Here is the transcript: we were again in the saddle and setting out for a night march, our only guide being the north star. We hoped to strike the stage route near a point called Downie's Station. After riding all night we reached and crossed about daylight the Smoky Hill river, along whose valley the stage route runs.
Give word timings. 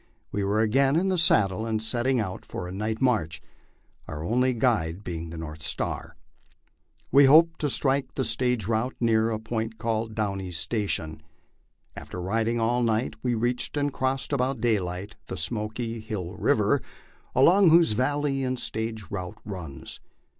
we 0.31 0.43
were 0.43 0.61
again 0.61 0.95
in 0.95 1.09
the 1.09 1.17
saddle 1.19 1.63
and 1.67 1.79
setting 1.79 2.19
out 2.19 2.43
for 2.43 2.67
a 2.67 2.71
night 2.71 2.99
march, 2.99 3.39
our 4.07 4.23
only 4.25 4.51
guide 4.51 5.03
being 5.03 5.29
the 5.29 5.37
north 5.37 5.61
star. 5.61 6.15
We 7.11 7.25
hoped 7.25 7.61
to 7.61 7.69
strike 7.69 8.15
the 8.15 8.23
stage 8.23 8.67
route 8.67 8.95
near 8.99 9.29
a 9.29 9.37
point 9.37 9.77
called 9.77 10.15
Downie's 10.15 10.57
Station. 10.57 11.21
After 11.95 12.19
riding 12.19 12.59
all 12.59 12.81
night 12.81 13.13
we 13.21 13.35
reached 13.35 13.77
and 13.77 13.93
crossed 13.93 14.33
about 14.33 14.59
daylight 14.59 15.17
the 15.27 15.37
Smoky 15.37 15.99
Hill 15.99 16.31
river, 16.33 16.81
along 17.35 17.69
whose 17.69 17.91
valley 17.91 18.43
the 18.43 18.57
stage 18.57 19.05
route 19.11 19.37
runs. 19.45 19.99